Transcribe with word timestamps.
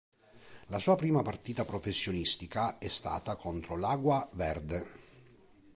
La 0.69 0.79
sua 0.79 0.95
prima 0.97 1.21
partita 1.21 1.63
professionistica 1.63 2.79
è 2.79 2.87
stata 2.87 3.35
contro 3.35 3.77
l'Água 3.77 4.27
Verde. 4.33 4.87